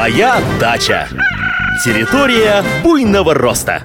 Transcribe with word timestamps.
Моя 0.00 0.40
дача. 0.58 1.06
Территория 1.84 2.64
буйного 2.82 3.34
роста. 3.34 3.82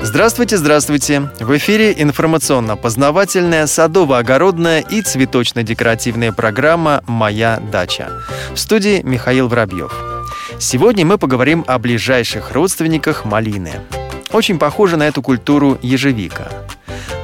Здравствуйте, 0.00 0.58
здравствуйте! 0.58 1.28
В 1.40 1.56
эфире 1.56 1.92
информационно-познавательная, 1.98 3.66
садово-огородная 3.66 4.78
и 4.88 5.02
цветочно-декоративная 5.02 6.30
программа 6.30 7.02
«Моя 7.08 7.60
дача». 7.72 8.10
В 8.54 8.58
студии 8.58 9.02
Михаил 9.02 9.48
Воробьев. 9.48 9.92
Сегодня 10.60 11.04
мы 11.04 11.18
поговорим 11.18 11.64
о 11.66 11.76
ближайших 11.80 12.52
родственниках 12.52 13.24
малины. 13.24 13.72
Очень 14.30 14.60
похожа 14.60 14.96
на 14.96 15.08
эту 15.08 15.20
культуру 15.20 15.80
ежевика 15.82 16.48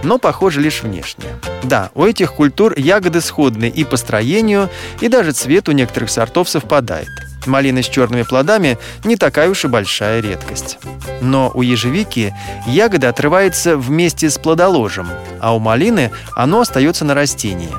но 0.02 0.18
похожи 0.18 0.60
лишь 0.60 0.82
внешне. 0.82 1.24
Да, 1.64 1.90
у 1.94 2.04
этих 2.04 2.32
культур 2.34 2.78
ягоды 2.78 3.20
сходны 3.20 3.68
и 3.68 3.82
по 3.82 3.96
строению, 3.96 4.68
и 5.00 5.08
даже 5.08 5.32
цвет 5.32 5.68
у 5.68 5.72
некоторых 5.72 6.10
сортов 6.10 6.48
совпадает. 6.48 7.08
Малина 7.46 7.82
с 7.82 7.88
черными 7.88 8.22
плодами 8.22 8.78
не 9.04 9.16
такая 9.16 9.48
уж 9.48 9.64
и 9.64 9.68
большая 9.68 10.20
редкость. 10.20 10.78
Но 11.20 11.50
у 11.54 11.62
ежевики 11.62 12.34
ягода 12.66 13.08
отрывается 13.08 13.76
вместе 13.76 14.30
с 14.30 14.38
плодоложем, 14.38 15.08
а 15.40 15.54
у 15.54 15.58
малины 15.58 16.10
оно 16.34 16.60
остается 16.60 17.04
на 17.04 17.14
растении. 17.14 17.70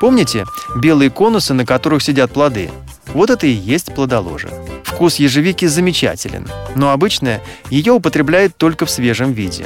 Помните 0.00 0.44
белые 0.76 1.10
конусы, 1.10 1.54
на 1.54 1.64
которых 1.64 2.02
сидят 2.02 2.32
плоды? 2.32 2.70
Вот 3.14 3.30
это 3.30 3.46
и 3.46 3.50
есть 3.50 3.94
плодоложе. 3.94 4.50
Вкус 4.82 5.16
ежевики 5.16 5.66
замечателен, 5.66 6.48
но 6.74 6.90
обычно 6.90 7.40
ее 7.70 7.92
употребляют 7.92 8.56
только 8.56 8.86
в 8.86 8.90
свежем 8.90 9.32
виде. 9.32 9.64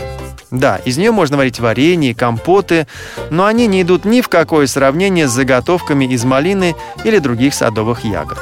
Да, 0.50 0.76
из 0.84 0.96
нее 0.96 1.10
можно 1.10 1.36
варить 1.36 1.60
варенье, 1.60 2.14
компоты, 2.14 2.86
но 3.30 3.44
они 3.44 3.66
не 3.66 3.82
идут 3.82 4.04
ни 4.04 4.20
в 4.20 4.28
какое 4.28 4.66
сравнение 4.66 5.28
с 5.28 5.32
заготовками 5.32 6.06
из 6.06 6.24
малины 6.24 6.74
или 7.04 7.18
других 7.18 7.54
садовых 7.54 8.04
ягод. 8.04 8.38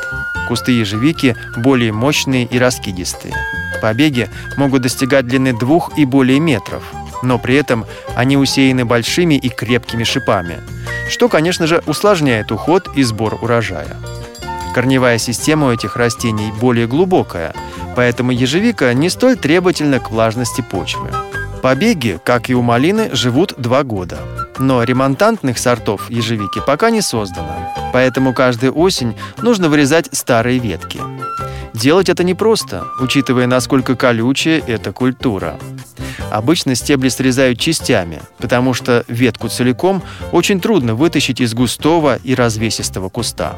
Кусты 0.48 0.73
ежевики 0.73 1.36
более 1.56 1.92
мощные 1.92 2.45
и 2.45 2.59
раскидистые. 2.59 3.34
Побеги 3.83 4.28
могут 4.56 4.83
достигать 4.83 5.27
длины 5.27 5.52
двух 5.52 5.98
и 5.98 6.05
более 6.05 6.41
метров, 6.41 6.83
но 7.22 7.39
при 7.39 7.56
этом 7.56 7.84
они 8.14 8.36
усеяны 8.36 8.84
большими 8.84 9.34
и 9.34 9.48
крепкими 9.48 10.05
шипами, 10.05 10.61
что, 11.08 11.28
конечно 11.28 11.67
же, 11.67 11.83
усложняет 11.86 12.52
уход 12.52 12.89
и 12.94 13.02
сбор 13.02 13.39
урожая. 13.42 13.97
Корневая 14.74 15.19
система 15.19 15.69
у 15.69 15.72
этих 15.72 15.97
растений 15.97 16.52
более 16.61 16.86
глубокая, 16.86 17.55
поэтому 17.94 18.30
ежевика 18.30 18.92
не 18.92 19.08
столь 19.08 19.36
требовательна 19.36 20.00
к 20.00 20.11
влажности 20.11 20.61
почвы. 20.61 21.11
Побеги, 21.62 22.20
как 22.22 22.50
и 22.50 22.55
у 22.55 22.62
малины, 22.62 23.08
живут 23.12 23.55
два 23.56 23.83
года. 23.83 24.19
Но 24.58 24.83
ремонтантных 24.83 25.58
сортов 25.58 26.11
ежевики 26.11 26.61
пока 26.64 26.91
не 26.91 27.00
создано, 27.00 27.66
поэтому 27.97 28.34
каждую 28.34 28.77
осень 28.77 29.16
нужно 29.41 29.70
вырезать 29.70 30.11
старые 30.12 30.58
ветки. 30.58 31.00
Делать 31.72 32.11
это 32.11 32.25
непросто, 32.25 32.84
учитывая, 33.00 33.47
насколько 33.47 33.97
колючая 33.97 34.62
эта 34.66 34.92
культура. 34.92 35.58
Обычно 36.30 36.74
стебли 36.74 37.08
срезают 37.08 37.58
частями, 37.58 38.20
потому 38.36 38.74
что 38.74 39.02
ветку 39.08 39.48
целиком 39.48 40.02
очень 40.30 40.61
трудно 40.61 40.94
вытащить 40.94 41.41
из 41.41 41.55
густого 41.55 42.17
и 42.17 42.34
развесистого 42.34 43.08
куста. 43.08 43.56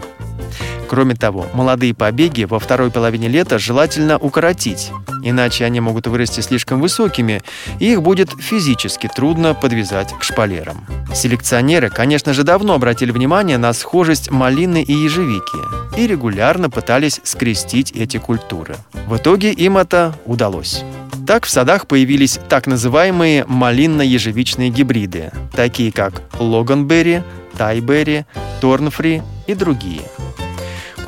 Кроме 0.89 1.15
того, 1.15 1.47
молодые 1.53 1.95
побеги 1.95 2.45
во 2.45 2.59
второй 2.59 2.91
половине 2.91 3.29
лета 3.29 3.59
желательно 3.59 4.17
укоротить, 4.17 4.91
иначе 5.23 5.67
они 5.67 5.81
могут 5.81 6.07
вырасти 6.07 6.41
слишком 6.41 6.81
высокими, 6.81 7.43
и 7.79 7.93
их 7.93 8.03
будет 8.03 8.31
физически 8.41 9.09
трудно 9.15 9.55
подвязать 9.55 10.15
к 10.19 10.23
шпалерам. 10.23 10.87
Селекционеры, 11.15 11.91
конечно 11.91 12.33
же, 12.33 12.43
давно 12.43 12.73
обратили 12.73 13.11
внимание 13.11 13.59
на 13.59 13.75
схожесть 13.75 14.31
малины 14.31 14.83
и 14.83 14.93
ежевики 14.93 15.99
и 15.99 16.07
регулярно 16.07 16.71
пытались 16.71 17.21
скрестить 17.23 17.93
эти 17.93 18.17
культуры. 18.17 18.77
В 19.07 19.17
итоге 19.17 19.53
им 19.53 19.77
это 19.77 20.15
удалось. 20.25 20.85
Так 21.27 21.45
в 21.45 21.51
садах 21.51 21.87
появились 21.87 22.39
так 22.49 22.67
называемые 22.67 23.45
малинно-ежевичные 23.47 24.71
гибриды, 24.71 25.33
такие 25.53 25.93
как 25.93 26.23
логанберри, 26.39 27.23
тайберри, 27.59 28.25
торнфри 28.63 29.23
и 29.47 29.55
другие– 29.55 30.03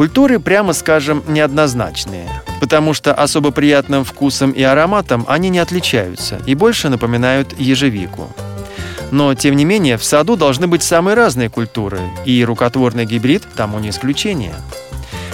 Культуры, 0.00 0.40
прямо 0.40 0.72
скажем, 0.72 1.22
неоднозначные, 1.28 2.26
потому 2.58 2.94
что 2.94 3.12
особо 3.12 3.50
приятным 3.50 4.02
вкусом 4.02 4.50
и 4.50 4.62
ароматом 4.62 5.26
они 5.28 5.50
не 5.50 5.58
отличаются 5.58 6.40
и 6.46 6.54
больше 6.54 6.88
напоминают 6.88 7.54
ежевику. 7.60 8.34
Но, 9.10 9.34
тем 9.34 9.56
не 9.56 9.66
менее, 9.66 9.98
в 9.98 10.04
саду 10.04 10.36
должны 10.36 10.66
быть 10.68 10.82
самые 10.82 11.16
разные 11.16 11.50
культуры, 11.50 12.00
и 12.24 12.42
рукотворный 12.42 13.04
гибрид 13.04 13.42
тому 13.54 13.78
не 13.78 13.90
исключение. 13.90 14.54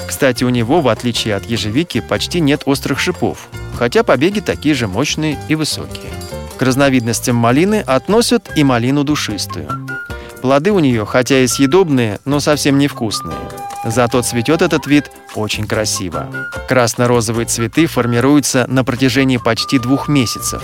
Кстати, 0.04 0.42
у 0.42 0.48
него, 0.48 0.80
в 0.80 0.88
отличие 0.88 1.36
от 1.36 1.46
ежевики, 1.46 2.00
почти 2.00 2.40
нет 2.40 2.62
острых 2.64 2.98
шипов, 2.98 3.46
хотя 3.76 4.02
побеги 4.02 4.40
такие 4.40 4.74
же 4.74 4.88
мощные 4.88 5.38
и 5.46 5.54
высокие. 5.54 6.10
К 6.58 6.62
разновидностям 6.62 7.36
малины 7.36 7.84
относят 7.86 8.50
и 8.56 8.64
малину 8.64 9.04
душистую. 9.04 9.86
Плоды 10.42 10.72
у 10.72 10.80
нее, 10.80 11.06
хотя 11.06 11.38
и 11.38 11.46
съедобные, 11.46 12.18
но 12.24 12.40
совсем 12.40 12.78
невкусные– 12.78 13.38
Зато 13.86 14.20
цветет 14.22 14.62
этот 14.62 14.86
вид 14.86 15.10
очень 15.36 15.66
красиво. 15.66 16.28
Красно-розовые 16.68 17.46
цветы 17.46 17.86
формируются 17.86 18.66
на 18.68 18.84
протяжении 18.84 19.36
почти 19.36 19.78
двух 19.78 20.08
месяцев. 20.08 20.62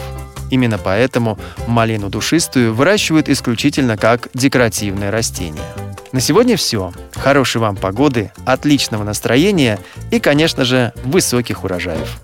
Именно 0.50 0.77
поэтому 0.77 1.38
малину 1.69 2.11
душистую 2.11 2.75
выращивают 2.75 3.28
исключительно 3.28 3.97
как 3.97 4.28
декоративное 4.34 5.11
растение. 5.11 5.62
На 6.11 6.21
сегодня 6.21 6.56
все. 6.56 6.93
Хорошей 7.15 7.61
вам 7.61 7.77
погоды, 7.77 8.32
отличного 8.44 9.05
настроения 9.05 9.78
и, 10.11 10.19
конечно 10.19 10.65
же, 10.65 10.93
высоких 11.05 11.65
урожаев. 11.65 12.21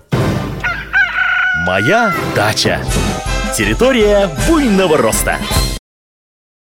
Моя 1.65 2.13
дача. 2.35 2.81
Территория 3.55 4.29
буйного 4.47 4.97
роста. 4.97 5.37